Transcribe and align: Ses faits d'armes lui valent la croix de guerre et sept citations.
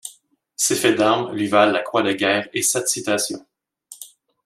Ses 0.55 0.77
faits 0.77 0.97
d'armes 0.97 1.31
lui 1.35 1.47
valent 1.47 1.73
la 1.73 1.83
croix 1.83 2.01
de 2.01 2.11
guerre 2.11 2.49
et 2.55 2.63
sept 2.63 2.87
citations. 2.89 3.45